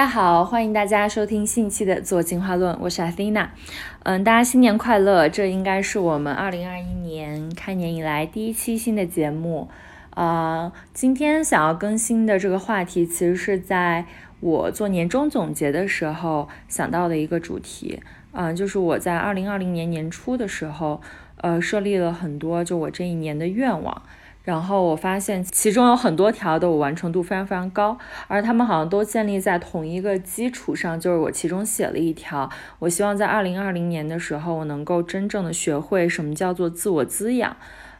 [0.00, 3.48] 大家好，欢迎大家收听新一期的做进化论，我是 Athena。
[4.04, 5.28] 嗯，大家新年快乐！
[5.28, 9.68] 这应该是我们二零二一年开年以来第一期新的节目。
[10.14, 14.06] 啊，今天想要更新的这个话题，其实是在
[14.40, 18.00] 我做年终总结的时候想到的一个主题。
[18.32, 21.02] 嗯，就是我在二零二零年年初的时候，
[21.42, 24.02] 呃，设立了很多就我这一年的愿望。
[24.42, 37.56] 然后我发现其中有很多条的我完成度非常非常高，而他们好像都建立在同一个基础上，就是我其中写了一条，我希望在二零二零年的时候，我能够真正的学会什么叫做自我滋养，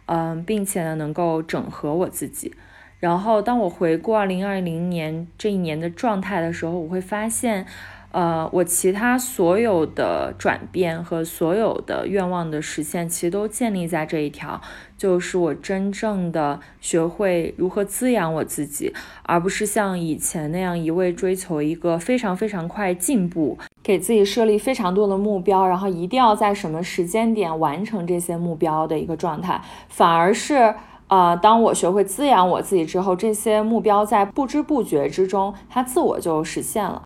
[0.06, 2.55] 嗯，并且呢能够整合我自己。
[2.98, 7.66] 然后当我回顾二零二零年这一年的状态的时候，我会发现。
[8.12, 14.61] 呃，我其他所有的转变和所有的愿望的实现，其实都建立在这一条，
[14.97, 30.74] 就是我真正的学会如何滋养我自己，而不是像以前那样一味追求一个非常非常快进步，给自己设立非常多的目标，然后一定要在什么时间点完成这些目标的一个状态，反而是，
[31.06, 37.02] 呃，当我学会滋养我自己之后，这些目标在不知不觉之中，它自我就实现了。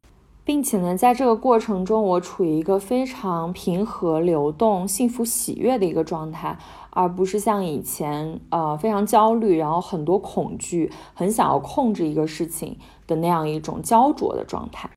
[0.46, 6.58] 并且呢，在这个过程中，我处于一个非常平和、流动、幸福、喜悦的一个状态，
[6.90, 14.90] 而不是像以前，呃，非常焦虑，然后很多恐惧，很想要控制一个事情的那样一种焦灼的状态。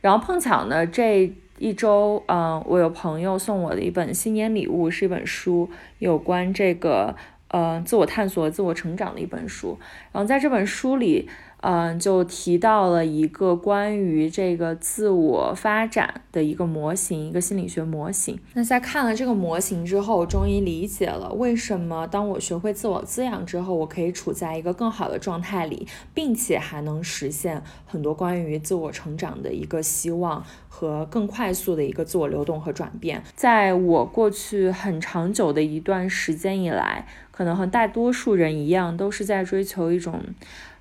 [0.00, 5.68] 然后碰巧呢，这一周，嗯，我有朋友送我的一本新年礼物，是一本书，
[6.00, 7.14] 有关这个，
[7.48, 9.78] 呃，自我探索、自我成长的一本书。
[10.10, 11.28] 然后在这本书里。
[11.60, 18.38] 嗯，就提到了一个关于这个自我发展的一个模型，一个心理学模型。
[18.54, 33.20] 那在看了这个模型之后，我终于理解了为什么当我学会自我滋养之后，我可以处在一个更好的状态里，并且还能实现很多关于自我成长的一个希望和更快速的一个自我流动和转变。
[33.34, 40.22] 在我过去很长久的一段时间以来，可能和大多数人一样，都是在追求一种。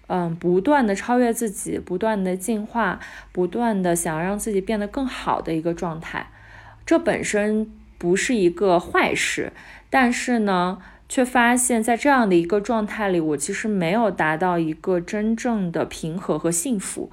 [0.07, 3.00] 嗯，不断的超越自己，不断的进化，
[3.31, 6.28] 不断的想要让自己变得更好的一个状态，
[6.85, 9.51] 这本身不是一个坏事，
[9.90, 10.79] 但是呢，
[11.09, 17.12] 却发现，在这样的一个状态里，我其实没有达到一个真正的平和和幸福。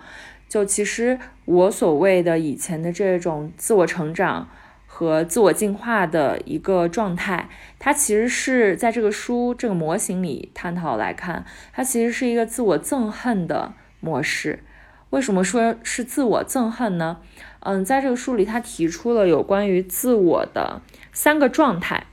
[0.49, 4.49] 就其实我所谓的以前的这种自我成长。
[4.97, 7.49] 和自我进化的一个状态，
[7.81, 14.63] 它其实是在这个书这个模型里探讨来看，它其实是一个自我憎恨的模式。
[15.11, 17.19] 为什么说是自我憎恨呢？
[17.59, 20.81] 嗯，在这个书里，他提出了有关于自我的
[21.13, 22.07] 三个状态，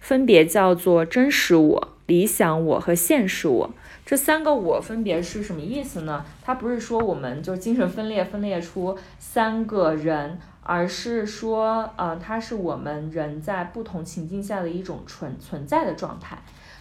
[0.00, 3.70] 分别叫做真实我、理想我和现实我。
[4.04, 6.24] 这三个我分别是什么意思呢？
[6.42, 10.40] 它不是说我们就精神分裂分裂出三个人。
[10.68, 16.36] 而是说，呃，它是我们人在不同情境下的一种存存在的状态。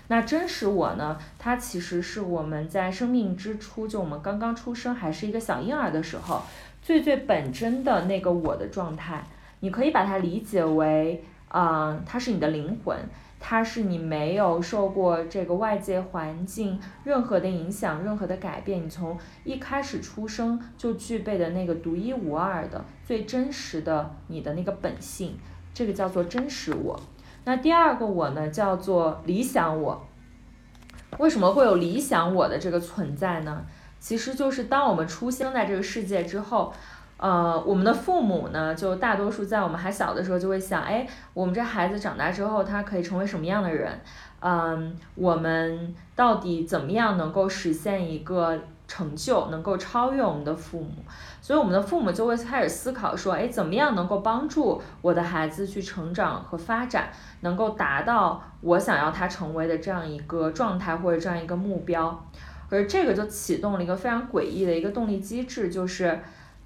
[0.07, 1.17] 那真实我呢？
[1.37, 6.41] 它其实是我们在生命之初，就我们刚刚出生还是一个小婴儿的时候，
[6.81, 9.23] 最最本真的那个我的状态。
[9.61, 12.97] 你可以把它理解为，嗯，它是你的灵魂。
[13.47, 25.37] 它是你没有受过这个外界环境任何的影响、任何的改变，你从一开始出生就具备的那个独一无二的、最真实的你的那个本性，
[25.75, 26.99] 这个叫做真实我。
[27.43, 30.03] 那第二个我呢，叫做理想我。
[31.19, 33.63] 为什么会有理想我的这个存在呢？
[33.99, 36.73] 其实就是当我们出生在这个世界之后。
[37.17, 43.97] 呃，我们的父母呢，就大多数在我们还小的时候就会想，哎，我们这孩子长大之后，他可以成为什么样的人？
[44.41, 50.91] 嗯，我们到底怎么样能够实现一个成就，能够超越我们的父母？
[51.41, 57.07] 所以我们的父母就会开始思考说，哎，怎么样能够帮助我的孩子去成长和发展，
[57.39, 62.27] 能够达到我想要他成为的这样一个状态或者这样一个目标？
[62.69, 66.19] 而这个就启动了一个非常诡异的一个动力机制，就是。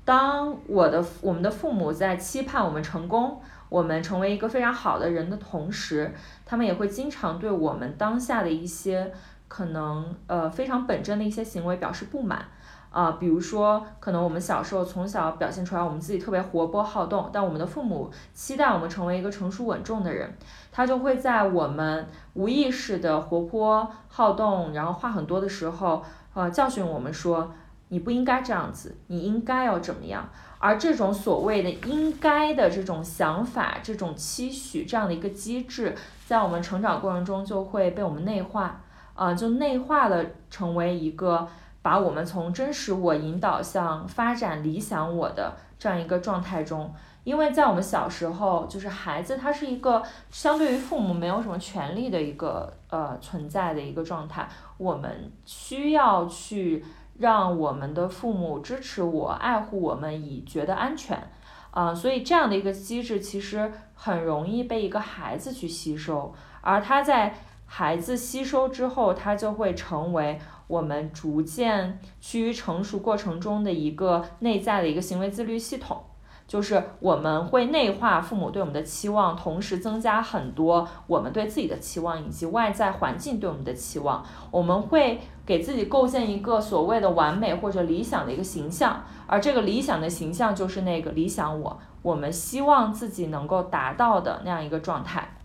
[0.09, 3.39] 当我的我们的父母在期盼我们成功，
[3.69, 6.11] 我们成为一个非常好的人的同时，
[6.47, 9.13] 他们也会经常对我们当下的一些
[9.47, 12.43] 可能呃非常本真的一些行为表示不满
[12.89, 20.35] 啊，比如说可能我们小时候从小表现出来我们自己特别活泼好动，但我们的父母期待我们成为一个成熟稳重的人，
[20.71, 26.03] 他就会在我们无意识的活泼好动，然后话很多的时候，
[26.33, 27.51] 呃教训我们说。
[27.89, 30.27] 你不应该这样子，你应该要怎么样？
[30.57, 35.95] 而这种所谓的应该的这种想法、这种期许这样的一个机制，
[36.25, 38.81] 在我们成长过程中就会被我们内化，
[39.13, 41.47] 啊，就内化了成为一个
[41.81, 46.93] 把我们从真实我引导向发展理想我的这样一个状态中。
[47.23, 50.01] 因为在我们小时候，就是孩子他是一个
[50.31, 54.47] 相对于父母没有什么权利的一个呃存在的一个状态，
[54.77, 56.83] 我们需要去
[57.19, 61.29] 让我们的父母支持我、爱护我们，以觉得安全。
[61.71, 67.35] 啊，所以这样的一个机制其实很容易被一个孩子去吸收，而他在
[67.67, 76.01] 孩子吸收之后，他就会成为我们逐渐趋于成熟过程中的一个内在的一个行为自律系统。
[76.49, 84.25] 就是我们会内化父母对我们的期望，同时增加很多我们对自己的期望，以及外在环境对我们的期望。
[84.49, 95.37] 我们会给自己构建一个所谓的完美或者理想的一个形象，而这个理想的形象就是那个理想我，我们希望自己能够达到的那样一个状态。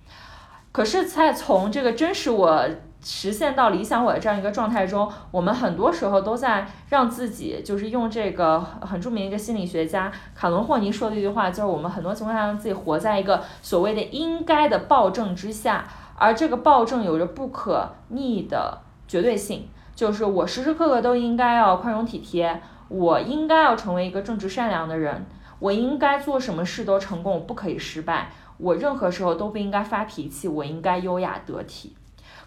[0.73, 2.67] 可是，在从这个真实我。
[3.05, 15.87] 实现到理想我的这样一个状态中，我们很多时候都在让自己，就是用这个很著名一个心理学家卡伦霍尼说的一句话，就是我们很多情况下让自己活在一个所谓的应该的暴政之下，
[16.17, 25.27] 而这个暴政有着不可逆的绝对性，就是我时时刻刻都应该要宽容体贴，我应该要成为一个正直善良的人，
[25.59, 31.95] 我应该做什么事都成功，我不可以失败，我任何时候都不应该发脾气，我应该优雅得体。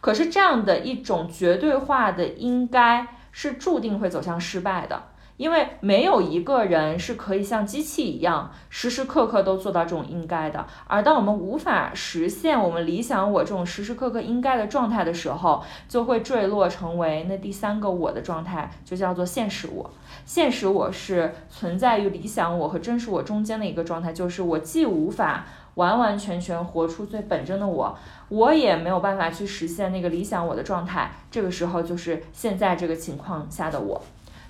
[0.02, 5.04] 可是这样的一种绝对化的应该是注定会走向失败的，
[5.38, 10.66] 因为没有一个人是可以像机器一样时时刻刻都做到这种应该的。
[10.88, 19.92] 而当我们无法实现我们理想我这种时时刻刻应该的状态的时候，就会坠落成为那第三个我的状态，就叫做现实我。
[20.26, 25.46] 现实我是存在于理想我和真实我中间的一个状态，就是我既无法。
[25.77, 27.97] 完完全全活出最本真的我，
[28.29, 31.09] 我也没有办法去实现那个理想我的状态。
[31.31, 34.01] 这个时候就是现在这个情况下的我，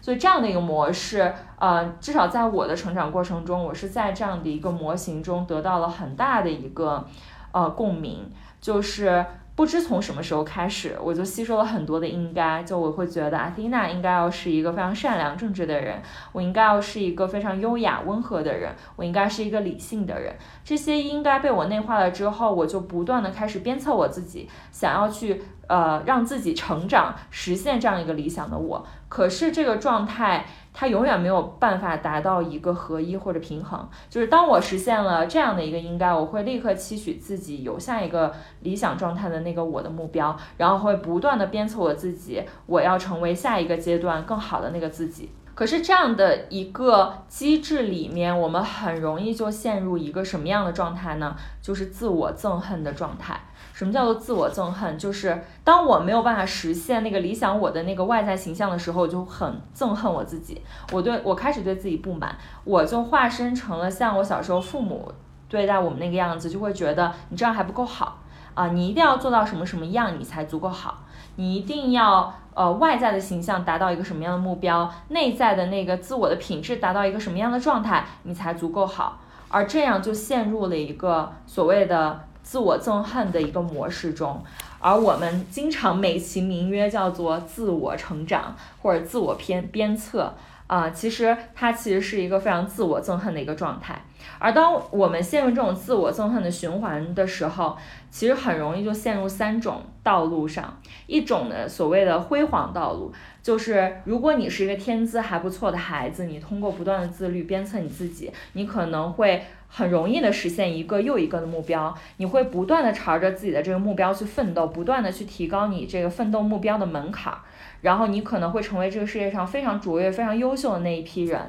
[0.01, 7.05] 所以这样的一个模式，呃，至少在我的成长过程中，我是在这样的一个模型中得到了很大的一个
[7.51, 9.25] 呃共鸣，就是。
[9.57, 15.99] 不知从什么时候开始，我就吸收了很多的应该，就我会觉得阿蒂娜应该要是一个非常善良正直的人，
[16.31, 20.35] 我应该要是一个非常优雅温和的人，我应该是一个理性的人。
[20.63, 28.85] 这些应该被我内化了之后，我就不断的开始鞭策我自己，想要去呃让自己成长，实现这样一个理想的我。
[29.09, 30.45] 可是这个状态。
[30.79, 33.89] 它永远没有办法达到一个合一或者平衡。
[34.11, 38.31] 就是当我实现了这样的一个应该，我会立刻期许自己有下一个
[38.61, 45.31] 理想状态的那个我的目标，然后会不断的鞭策我自己，我要成为下一个阶段更好的那个自己。
[45.55, 51.35] 可是这样的一个机制里面，我们很容易就陷入一个什么样的状态呢？
[51.59, 53.41] 就是自我憎恨的状态。
[53.77, 54.97] 什么叫做自我憎恨？
[54.97, 60.59] 就是当我没有办法实现那个理想我的那个外在形象的时候，我就很憎恨我自己。
[60.91, 65.11] 我对我开始对自己不满，我就化身成了像我小时候父母
[65.47, 68.17] 对待我们那个样子，就会觉得你这样还不够好
[68.55, 71.03] 啊，你一定要做到什么什么样你才足够好，
[71.35, 79.19] 你一定要呃外在的形象达到一个什么样的目标，内在的那个自我的品质达到一个什么样的状态，你才足够好，
[79.49, 82.23] 而这样就陷入了一个所谓的。
[82.47, 84.41] 自我憎恨的一个模式中，
[84.79, 90.33] 而我们经常美其名曰叫做自我成长或者自我偏鞭策
[90.65, 94.01] 啊，其实它其实是一个非常自我憎恨的一个状态。
[94.39, 97.75] 而当我们陷入这种自我憎恨的循环的时候，
[98.09, 100.79] 其实很容易就陷入三种道路上。
[101.05, 103.11] 一种呢，所谓的辉煌道路，
[103.43, 109.43] 就是如果你是一个天资还不错的孩子，你通过不断的自律鞭策你自己，你可能会。
[109.67, 117.33] 很容易的实现一个又一个的目标，你会不断的朝着自己的这个目标去奋斗，不断的去提高你这个奋斗目标的门槛，
[117.81, 121.39] 然后你可能会成为这个世界上非常卓越、非常优秀的那一批人。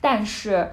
[0.00, 0.68] 但是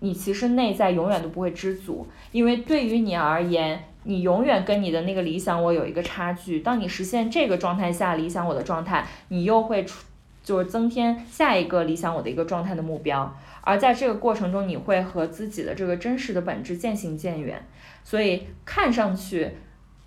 [0.00, 6.60] 你其实内在永远都不会知足，因为对于你而言，你永远跟你的那个理想我有一个差距。
[6.60, 10.04] 当你实现这个状态下理想我的状态，你又会出
[10.42, 13.36] 就是增添下一个理想我的一个状态的目标。
[13.60, 17.62] 而在这个过程中，你会和自己的这个真实的本质渐行渐远，
[18.02, 19.50] 所以看上去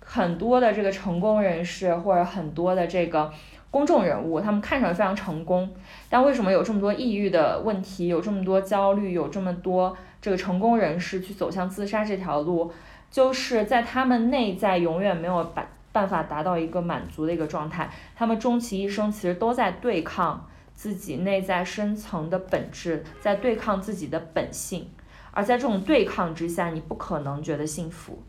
[0.00, 3.32] 很多的这个成功人士或者很多的这个
[3.70, 5.70] 公众人物，他们看上去非常成功，
[6.10, 12.72] 但为什么有这么多抑郁的问题，有这么多焦虑，有这么多这个成功人士去走向自杀这条路，
[13.10, 20.48] 就是在他们内在永远没有办办法达到一个满足的一个状态，他们终其一生其实都在对抗。
[20.74, 24.88] 自己内在深层的本质在对抗自己的本性，
[25.30, 28.22] 而在这种对抗之下，你不可能觉得幸福。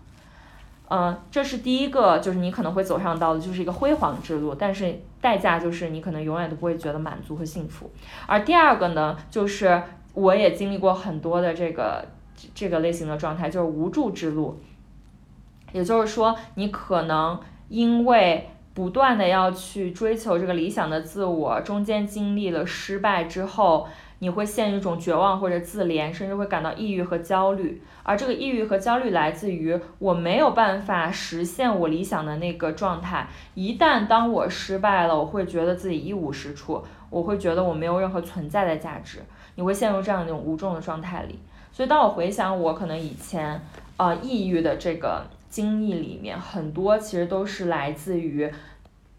[0.89, 7.89] 嗯，这是第一个，就是你可能会走上到的，就是一个辉煌之路，但是代价就是你可能永远都不会觉得满足和幸福。
[8.27, 9.81] 而第二个呢，就是
[10.13, 12.05] 我也经历过很多的这个
[12.53, 14.59] 这个类型的状态，就是无助之路。
[15.71, 23.87] 也就是说，你可能因为不断的要去追求这个理想的自我，中间经历了失败之后。
[24.19, 27.81] 你会陷入一种绝望或者自怜，甚至会感到抑郁和焦虑。
[28.03, 33.27] 而这个抑郁和焦虑来自于我没有办法实现我理想的那个状态。
[33.53, 39.19] 一旦当我失败了，我会觉得自己一无是处，我会觉得我没有任何存在的价值。
[39.55, 41.37] 你会陷入这样一种无助的状态里。
[41.73, 43.59] 所以，当我回想我可能以前
[43.97, 48.51] 呃抑郁的这个经历里面，很多其实都是来自于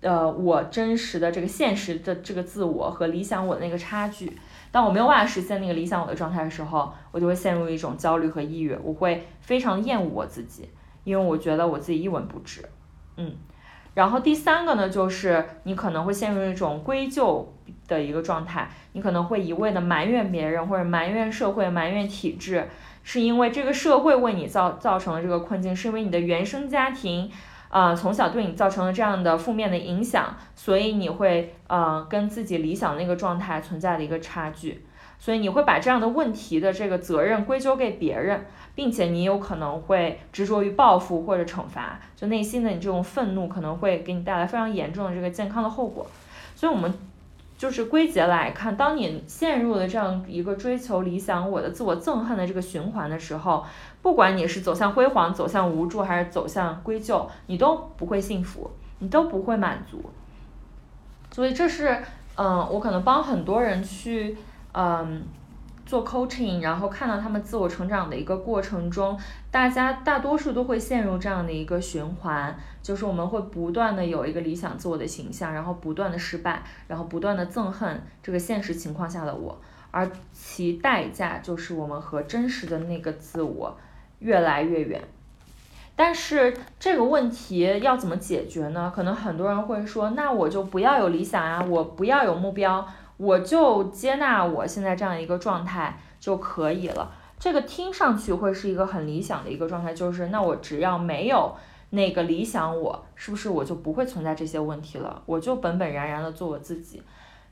[0.00, 4.37] 呃我真实的这个现实的这个自我和理想我的那个差距。
[4.73, 10.69] 当我没有办法实现那个理想我的状态的时候，我就会陷入一种焦虑和抑郁，我会非常厌恶我自己，
[11.05, 12.64] 因为我觉得我自己一文不值。
[13.17, 13.37] 嗯，
[13.95, 17.55] 然后第三个呢，就是你可能会陷入一种归咎
[17.87, 22.67] 的一个状态，你可能会一味的埋怨别人或者埋怨社会、埋怨体制，
[23.04, 27.30] 是因为这个社会为你造造成了这个困境，是因为你的原生家庭。
[27.70, 34.87] 啊，从小对你造成了这样的负面的影响，所以你会呃跟自己理想那个状态存在的一个差距，
[35.18, 38.46] 所以你会把这样的问题的这个责任归咎给别人，
[38.76, 46.06] 并且你有可能会执着于报复或者惩罚，就内心的你这种愤怒可能会给你带来非常严重的这个健康的后果，
[46.54, 46.94] 所以我们。
[47.64, 53.64] 就是归结来看，当你陷入了这样一个追求理想、我的自我憎恨的这个循环的时候，
[54.02, 60.11] 不管你是走向辉煌、走向无助，还是走向归咎，你都不会幸福，你都不会满足。
[61.30, 62.02] 所以这是，
[62.37, 64.37] 嗯，我可能帮很多人去，
[64.73, 65.23] 嗯。
[65.87, 69.19] 做 coaching，然后看到他们自我成长的一个过程中，
[69.50, 79.61] 大家大多数都会陷入这样的一个循环，就是我们会不断的有一个理想自我的形象，然后不断的失败，然后不断的憎恨这个现实情况下的我，
[79.91, 83.76] 而其代价就是我们和真实的那个自我
[84.21, 85.00] 越来越远。
[85.97, 88.93] 但是这个问题要怎么解决呢？
[88.93, 92.85] 可能很多人会说，那我就不要有理想啊，我不要有目标。
[93.16, 97.12] 我就接纳我现在这样一个状态就可以了。
[97.38, 101.54] 这个听上去会是一个很理想的一个状态，就是那我只要没有
[101.90, 105.23] 那个理想，我是不是我就不会存在这些问题了？
[105.26, 107.02] 我就本本然然的做我自己。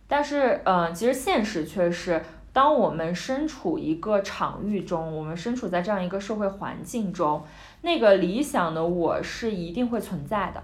[0.09, 7.43] 但是，嗯，其实现实却是，当我们身处一个场域中，我们身处在这样一个社会环境中，
[7.83, 10.63] 那个理想的我是一定会存在的。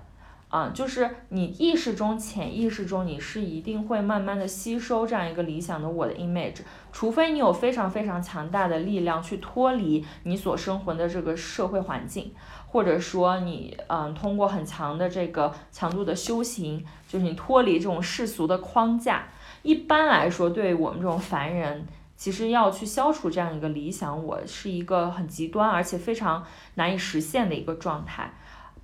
[0.48, 12.32] 啊，就是你意识中、潜意识中，你是一定会慢慢的吸收这样一个理想的我的 image，除非你有非常非常强大的力量去脱离你所生活的这个社会环境，
[12.68, 19.24] 或者说你嗯通过很强的这个强度的修行，就是你脱离这种世俗的框架。
[19.62, 21.86] 一般来说，对于我们这种凡人，
[22.16, 26.42] 其实要去消除这样一个理想我，是一个很极端而且非常
[26.76, 28.32] 难以实现的一个状态。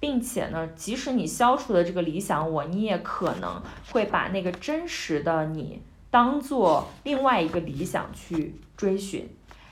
[0.04, 5.80] 并且呢，即使你消除了这个理想我，你也可能会把那个真实的你
[6.10, 9.26] 当做另外一个理想去追寻，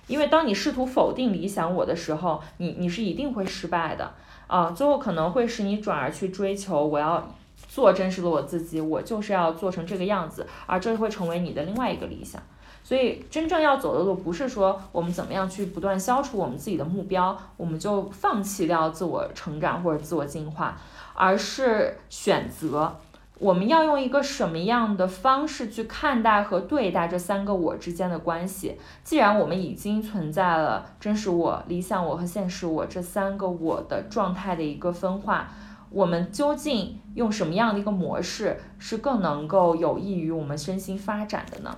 [0.06, 4.14] 因为当你试图否定理想我的时候，你你是一定会失败的
[4.46, 7.30] 啊，最后可能会使你转而去追求我要
[7.68, 12.42] 做真实的我自己，我就是要做成这个样子，而这会成为你的另外一个理想。
[12.84, 20.76] 所以，真正要走的路，不是说我们怎么样去不断消除我们自己的目标，我们就放弃掉自我成长或者自我进化，
[21.14, 22.96] 而是选择
[23.38, 28.78] 我们要用一个什么样的方式去看待和对待这三个我之间的关系。
[29.02, 35.48] 既然我们已经存在了真实我、理想我和现实我这三个我的状态的一个分化，
[35.90, 41.76] 我们究竟用什么样的一个模式是更能够有益于我们身心发展的呢？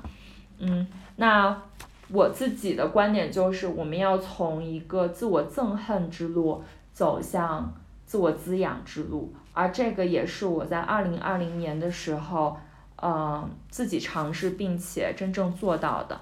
[0.66, 1.62] 嗯，那
[2.08, 7.72] 我自己的观点就是，我们要从一个自我憎恨之路走向
[8.06, 12.56] 自我滋养之路，而这个也是我在二零二零年的时候，
[13.02, 16.18] 嗯，自己尝试并且真正做到的，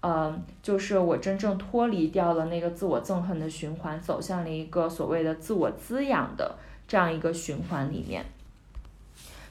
[0.00, 6.54] 嗯，就是我真正脱离掉了那个自我憎恨的循环，走向了一个所谓的自我滋养的
[6.86, 8.24] 这样一个循环里面。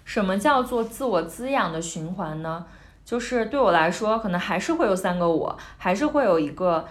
[0.04, 2.66] 什么叫做自我滋养的循环呢？
[3.06, 6.86] 就是对我来说，可能还是会有三个我，还是会有一个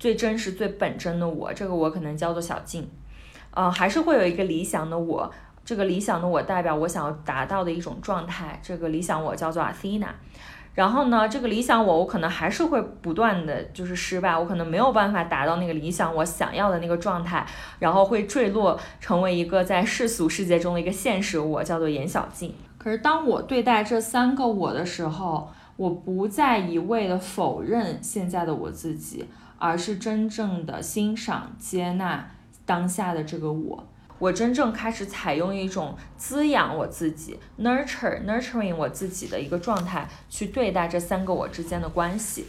[0.00, 1.52] 最真实、最本真的我。
[1.54, 2.90] 这个我可能叫做小静，
[3.52, 5.32] 呃，还是会有一个理想的我。
[5.64, 8.58] 这个理想的我代表我想要达到的一种状态。
[8.60, 10.12] 这个理想我叫做阿 n 娜。
[10.74, 17.46] 然后呢，这个理想我，我可能还是会不断的就是失败，我可能没有办法达到那个理想我想要的那个状态，
[17.78, 22.54] 然后会坠落成为一个在世俗世界中的一个现实我，叫做严小静。
[22.78, 29.24] 可是当我对待这三个我的时候，我不再一味的否认现在的我自己，
[29.58, 32.32] 而是真正的欣赏、接纳
[32.66, 33.86] 当下的这个我。
[34.18, 42.44] 我真正开始采用一种滋养我自己，nurture nurturing 我自己的一个状态去对待这三个我之间的关系，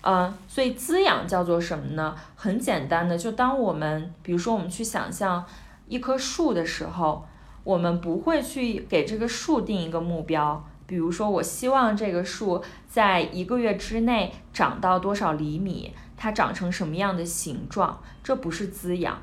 [0.00, 2.16] 嗯，所以滋养叫做什么呢？
[2.34, 5.44] 很简单的，就当我们比如说我们去想象
[5.86, 7.24] 一棵树的时候，
[7.62, 19.22] 我们不会去给这个树定一个目标，比如说我希望这个树在一个月之内长到多少厘米，它长成什么样的形状，这不是滋养。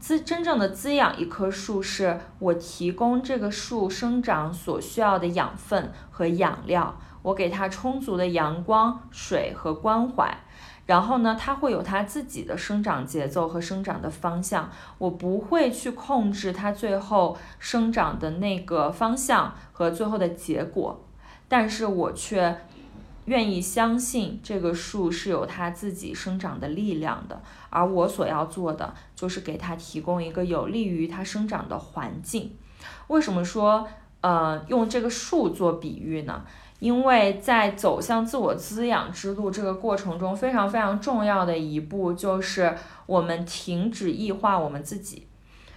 [0.00, 10.36] 滋真正的滋养一棵树，是我提供这个树生长所需要的养分和养料，我给它充足的阳光、水和关怀，
[10.84, 14.68] 然后呢，它会有它自己的生长节奏和生长的方向，
[14.98, 21.02] 我不会去控制它最后生长的那个方向和最后的结果，
[21.54, 22.56] 但是我却。
[23.26, 32.54] 愿意相信这个树是有它自己生长的力量的，而我所要做的就是给它提供一个有利于它生长的环境。
[33.06, 33.88] 为什么说
[34.20, 36.44] 呃用这个树做比喻呢？
[36.80, 45.26] 因为在走向自我滋养之路这个过程中，非常非常重要的一步就是我们停止异化我们自己。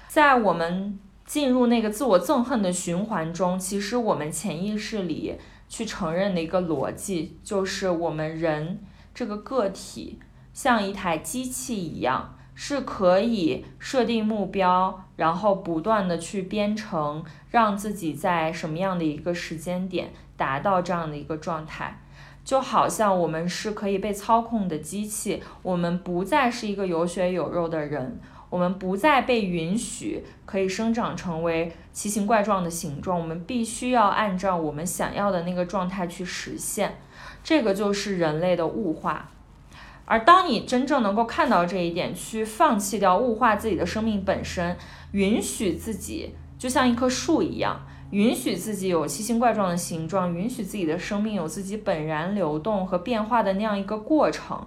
[0.10, 5.38] 在我们进入那个自我憎恨的循环中，其实我们潜意识里。
[5.67, 8.79] 去承认的一个逻辑，就是我们人
[9.13, 10.19] 这个个体
[10.53, 21.99] 像一台机器一样，是可以设定目标，然后不断的去编程，让自己在什么样的一个时间点达到这样的一个状态，
[22.43, 28.19] 就好像我们是可以被操控的机器，我们不再是一个有血有肉的人。
[28.49, 36.97] 我们不再被允许可以生长成为奇形怪状的形状，我们必须要按照我们想要的那个状态去实现。
[37.43, 39.29] 这个就是人类的物化。
[40.05, 44.77] 而当你真正能够看到这一点，去放弃掉物化自己的生命本身，
[45.12, 54.65] 允许自己就像一棵树一样，允许自己有奇形怪状的形状，允许自己的生命有自己本然流动和变化的那样一个过程。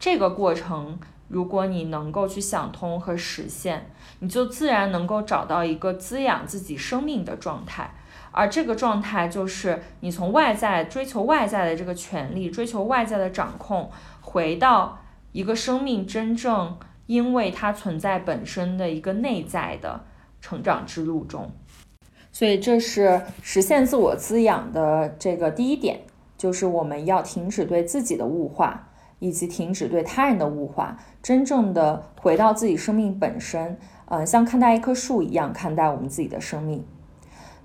[0.00, 0.98] 这个过程。
[1.30, 3.86] 如果你能够去想通和实现，
[4.18, 7.94] 你就自然能够找到一个滋养自己生命的状态，
[8.32, 13.88] 而这个状态就是你从外在追求外在的这个权利，追求外在的掌控，
[14.20, 14.98] 回到
[15.30, 20.04] 一个生命真正因为它存在本身的一个内在的
[20.40, 21.50] 成长之路中。
[22.32, 26.00] 所以，这是实现自我滋养的这个第一点，
[26.36, 28.88] 就是我们要停止对自己的物化。
[29.20, 36.82] 以及停止对他人的物化，真正的回到自己生命本身，呃，像看待一棵树一样看待我们自己的生命。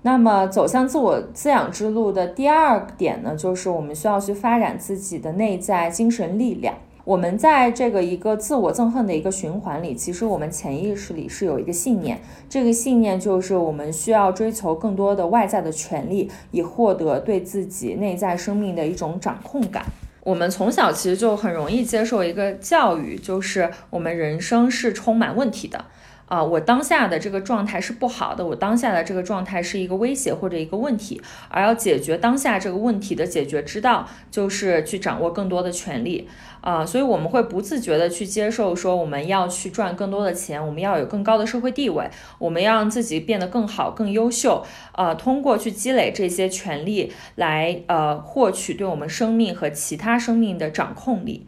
[0.02, 6.76] 那么，走向自我滋养之路的第二点呢，就是我们需要去发展自己的内在精神力量。
[7.04, 19.84] 我们在这个一个自我憎恨的一个循环里，其实我们潜意识里是有一个信念，这个信念就是我们需要追求更多的外在的权利，以获得对自己内在生命的一种掌控感。
[20.26, 25.84] 我们从小其实就很容易接受一个教育，就是我们人生是充满问题的。
[26.26, 36.28] 啊，我当下的这个状态是不好的，我当下的这个状态是一个威胁或者一个问题，而要解决当下这个问题的解决之道，就是去掌握更多的权利。
[36.62, 44.64] 啊，所以我们会不自觉的去接受说，我们要去赚更多的钱，我们要有更高的社会地位，我们要让自己变得更好、更优秀。
[44.94, 51.46] 呃，通过去积累这些权利来，呃，获取对我们生命和其他生命的掌控力。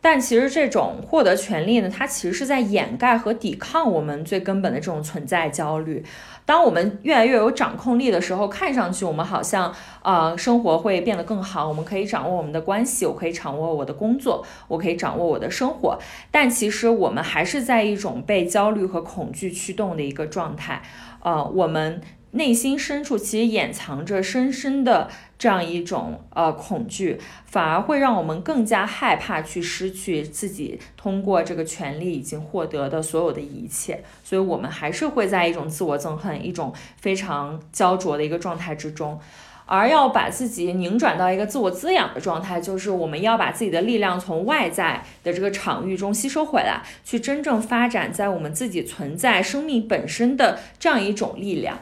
[0.00, 6.04] 但其实这种获得权利呢，它其实是在掩盖和抵抗我们最根本的这种存在焦虑。
[6.46, 15.98] 当我们越来越有掌控力的时候，看上去我们好像啊，生活会变得更好，我们可以掌握我们的关系，我可以掌握我的工作，我可以掌握我的生活。
[16.30, 20.80] 但其实我们还是在一种被焦虑和恐惧驱动的一个状态。
[21.22, 22.00] 呃，我们。
[22.32, 39.18] 内心深处其实掩藏着深深的这样一种呃恐惧，反而会让我们更加害怕去失去自己通过这个权利已经获得的所有的一切，所以我们还是会在一种自我憎恨、一种非常焦灼的一个状态之中。
[39.70, 51.80] 而要把自己拧转到一个自我滋养的状态，就是我们要把自己的力量从外在的这个场域中吸收回来，去真正发展在我们自己存在生命本身的这样一种力量。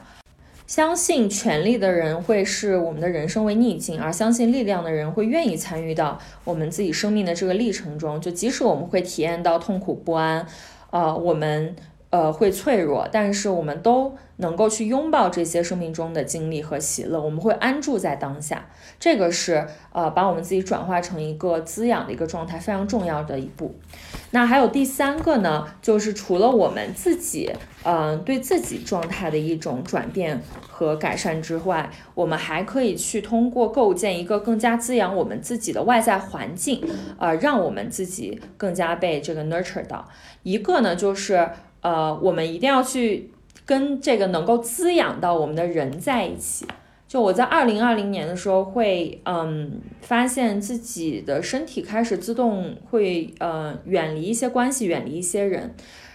[0.66, 8.20] 相信权力的人会视我们的人生为逆境，而相信力量的人会愿意参与到我们自己生命的这个历程中。
[8.20, 10.46] 就即使我们会体验到痛苦不安，
[10.90, 11.74] 呃，我们。
[12.10, 17.20] 呃，会脆弱，但是我们都能够去拥抱这些生命中的经历和喜乐。
[17.20, 18.68] 我们会安住在当下，
[19.00, 23.74] 这个是呃，把我们自己转化成一个滋养的一个状态，非常重要的一步。
[24.30, 36.82] 那还有第三个呢，就是除了我们自己，嗯，对自己状态的一种转变和改善之外，我们还可以去通过构建一个更加滋养我们自己的外在环境，
[37.18, 40.08] 呃，让我们自己更加被这个 nurture 到。
[40.44, 41.50] 一个呢，就是。
[41.86, 43.30] 呃，我们一定要去
[43.64, 46.66] 跟这个能够滋养到我们的人在一起。
[47.06, 55.72] 就我在二零二零年的时候，会嗯发现自己的身体开始自动会呃远离一些关系，远离一些人。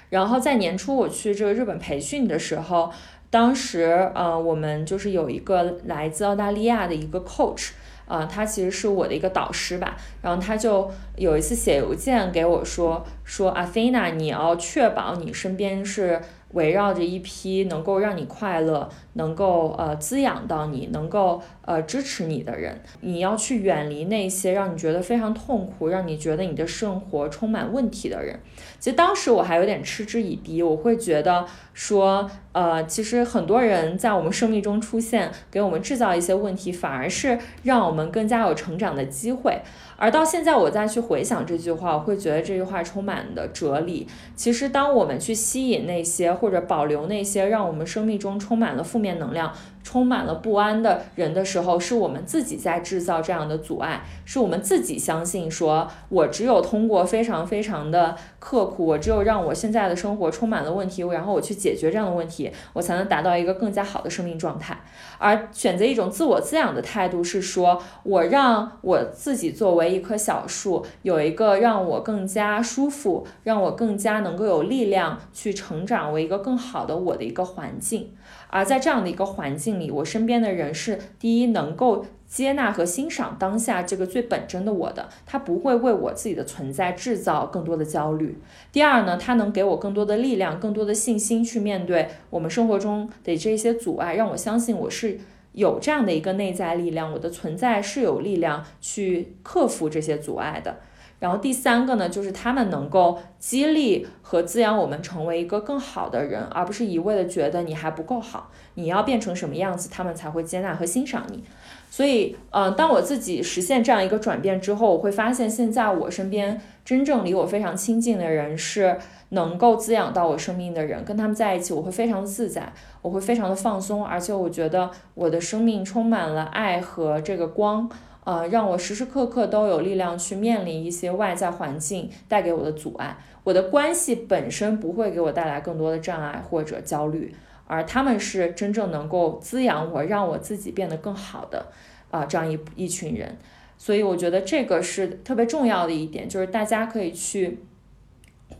[0.10, 2.92] 然后在年初我去这个日本培训的时候，
[3.30, 7.70] 当时呃我们就是有一个来自澳大利亚的一个 coach。
[8.12, 16.22] 啊，他其实是我的一个导师吧，然后他就有一次写邮件给我说，说阿菲娜，你要确保你身边是。
[16.54, 28.40] 围绕着一批能够让你快乐、能够呃滋养到你、能够呃支持你的人，你要去远离那些让你觉得非常痛苦、让你觉得你的生活充满问题的人。
[28.80, 39.62] 其实当时我还有点嗤之以鼻，我会觉得说，呃，其实很多人在我们生命中出现，给我们制造一些问题，反而是让我们更加有成长的机会。
[39.98, 44.08] 而到现在，我再去回想这句话，我会觉得这句话充满的哲理。
[44.36, 49.52] 其实，当我们去吸引那些或者保留那些让我们生命中充满了负负面能量。
[49.84, 64.80] 充满了不安的人的时候，是我们自己在制造这样的阻碍，是我们自己相信说，我只有通过非常非常的刻苦，我只有让我现在的生活充满了问题，然后我去解决这样的问题，我才能达到一个更加好的生命状态。
[65.18, 78.14] 而选择一种自我滋养的态度，是说我让我自己作为一棵小树，有一个让我更加舒服，让我更加能够有力量去成长为一个更好的我的一个环境。
[78.52, 88.38] 而在这样的一个环境里，我身边的人是第一能够接纳和欣赏当下这个最本真的我的，他不会为我自己的存在制造更多的焦虑。
[88.72, 95.20] 第二呢，他能给我更多的力量、更多的信心去面对我们生活中的这些阻碍，让我相信我是
[95.54, 100.78] 有这样的一个内在力量，我的存在是有力量去克服这些阻碍的。
[101.22, 111.44] 然后第三个呢，就是他们能够激励和滋养我们成为一个更好的人，而不是一味的觉得你还不够好，你要变成什么样子，他们才会接纳和欣赏你。
[111.92, 118.98] 所以，嗯，当我自己实现这样一个转变之后，我会发现现在我身边真正离我非常亲近的人是
[119.30, 127.88] 能够滋养到我生命的人，跟他们在一起我会非常自在，我会非常的放松，而且我觉得我的生命充满了爱和这个光。
[128.24, 133.18] 呃，让我时时刻刻都有力量去面临一些外在环境带给我的阻碍。
[133.44, 137.34] 我的关系本身不会给我带来更多的障碍或者焦虑，
[137.66, 141.66] 而他们是真正能够滋养我，让我自己变得更好的
[142.12, 143.38] 啊，这样一一群人。
[143.80, 147.58] 所以我觉得这个是特别重要的一点，就是大家可以去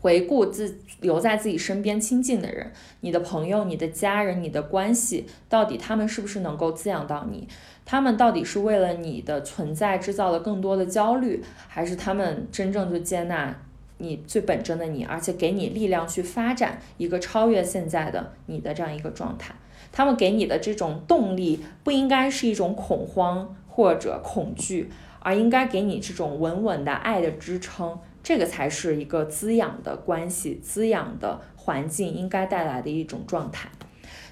[0.00, 2.72] 回顾自留在自己身边亲近的人，
[3.02, 7.46] 你的朋友、你的家人、你的关系，到底他们是不是能够滋养到你？
[7.92, 13.54] 他们到底是为了你的存在制造了更多的焦虑，还是他们真正就接纳
[13.98, 19.54] 你最本真的你，而且给你力量去发展一个超越现在的你的这样一个状态？
[19.92, 27.98] 他们给你的这种动力不应该是一种恐慌或者恐惧，而应该给你这种稳稳的爱的支撑。
[28.22, 33.68] 这个才是一个滋养的关系、滋养的环境应该带来的一种状态。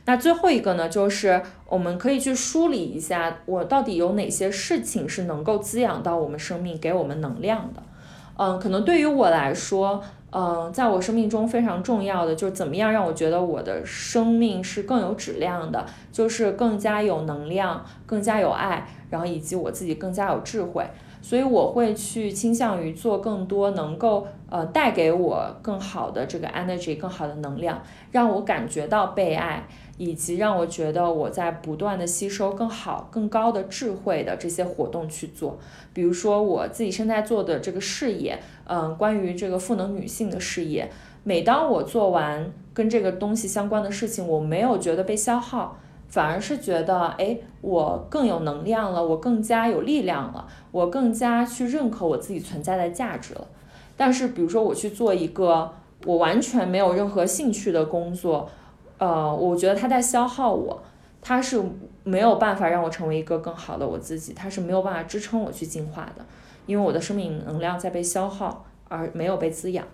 [0.06, 7.82] 那最后一个呢，就是我们可以去梳理一下，我到底有哪些事情是能够滋养到我们生命、给我们能量的。
[8.36, 20.86] 嗯，可能对于我来说，嗯，在我生命中非常重要的就是怎么样让我觉得我的生命是更有质量的，就是更加有能量、更加有爱，然后以及我自己更加有智慧。
[21.22, 29.68] 所以我会去倾向于做更多能够呃带给我更好的这个 energy、更好的能量，让我感觉到被爱。
[30.00, 35.58] 以及让我觉得我在不断的吸收更好、更高的智慧的这些活动去做，
[35.92, 40.90] 比如说我自己现在做的这个事业，嗯，关于这个赋能女性的事业，
[41.22, 45.76] 每当我做完跟这个东西相关的事情，我没有觉得被消耗，
[46.08, 53.46] 反而是觉得，哎，我更有能量了，我更加有力量了，我更加去认可我自己存在的价值了。
[53.98, 55.70] 但是，比如说我去做一个
[56.06, 58.48] 我完全没有任何兴趣的工作。
[59.00, 60.82] 呃，我觉得他在消耗我，
[61.22, 61.58] 它是
[62.04, 66.22] 没有办法让我成为一个更好的我自己，它是没有办法支撑我去进化的，
[66.66, 69.86] 因为我的生命能量在被消耗，而没有被滋养。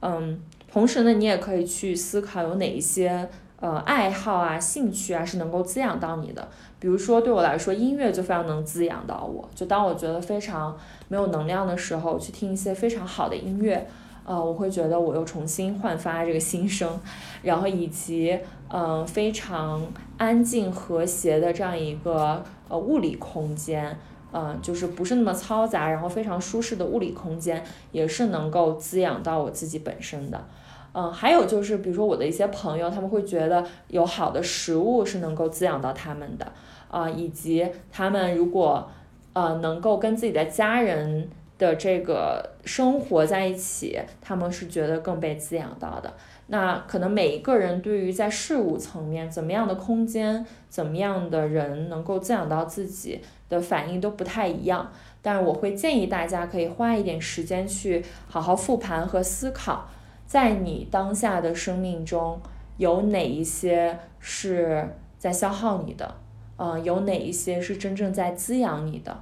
[0.00, 0.38] 嗯，
[0.70, 3.26] 同时呢，你也可以去思考有哪一些
[3.58, 6.46] 呃爱好啊、兴趣啊是能够滋养到你的。
[6.78, 9.48] 比如说，对我来说，音乐就非常能滋养到我。
[9.54, 10.76] 就当我觉得非常
[11.08, 13.88] 没有能量的时候，去听一些非常好的音乐。
[14.28, 16.98] 呃，我会觉得我又重新焕发这个新生，
[17.42, 18.36] 然后以及
[18.68, 19.80] 嗯非常
[20.18, 23.96] 安静和谐的这样一个呃物理空间，
[24.32, 27.62] 嗯就是不是那么嘈杂，然后非常舒适的物理空间，
[27.92, 30.44] 也是能够滋养到我自己本身的。
[30.92, 36.52] 嗯，还有就是比如说我的一些朋友，他们会觉得有好的食物是能够滋养到他们的，
[36.90, 38.90] 啊，以及他们如果
[39.34, 41.30] 呃能够跟自己的家人。
[41.58, 46.12] 的这个生活在一起，他们是觉得更被滋养到的。
[46.48, 54.92] 那可能每一个人对于在事物层面怎么样的空间，怎么样的人能够滋养到自己的反应都不太一样。
[55.22, 59.88] 但我会建议大家可以花一点时间去好好复盘和思考，
[60.24, 62.40] 在你当下的生命中
[62.76, 64.88] 有哪一些是
[65.18, 66.14] 在消耗你的，
[66.58, 69.20] 嗯，有哪一些是真正在滋养你的。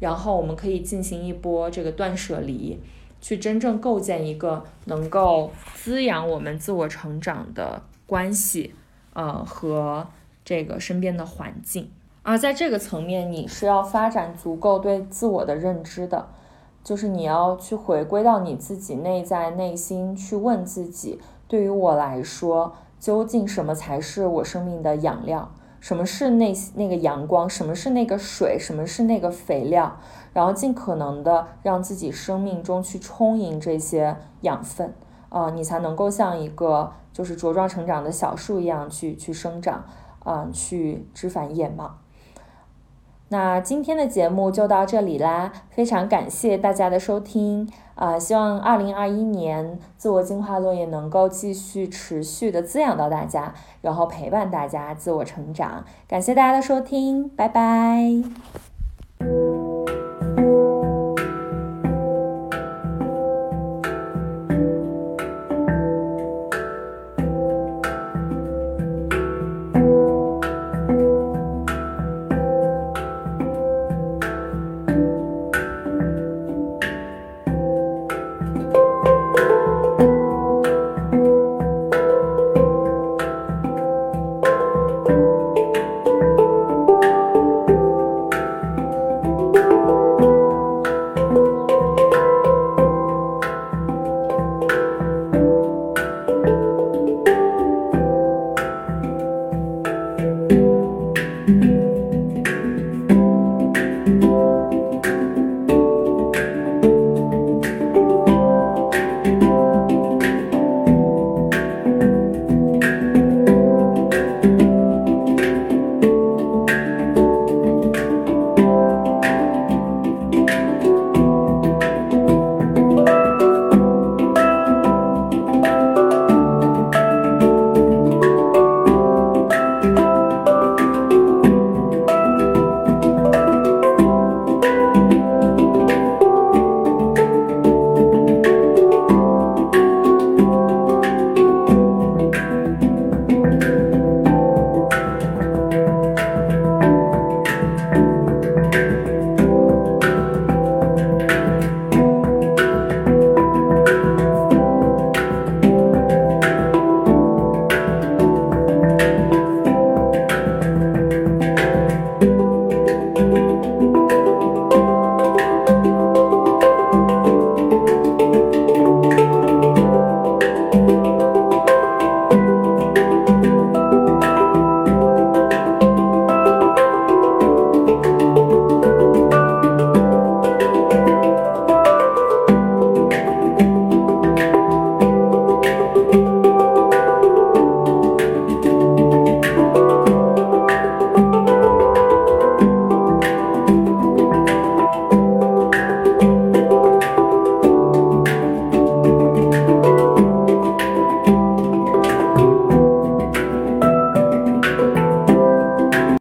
[0.00, 2.78] 然后我们可以进行一波这个断舍离，
[3.20, 8.74] 去真正构建一个能够滋养我们自我成长的关系，
[9.14, 10.06] 呃，和
[10.44, 11.90] 这个身边的环境。
[12.22, 16.26] 而在这个层面，你是要发展足够对自我的认知的，
[16.82, 25.50] 就是你要去回归到你自己内在内心，去问自己：对于我来说，究竟什么才是我生命的养料？
[25.84, 27.46] 什么是那那个阳光？
[27.46, 28.56] 什么是那个水？
[28.58, 29.98] 什么是那个肥料？
[30.32, 34.94] 然后尽可能的让自己生命中去充盈这些养分，
[35.28, 39.84] 啊，你才能够像一个就是茁壮成长的小树一样去去生长，
[40.20, 41.98] 啊，去枝繁叶茂。
[43.34, 48.16] 那今天的节目就到这里啦，非常感谢大家的收听啊！
[48.16, 55.84] 希望二零二一年自我进化论也能够继续持续的滋养到大家，然后陪伴大家自我成长。
[56.06, 58.22] 感谢大家的收听，拜拜。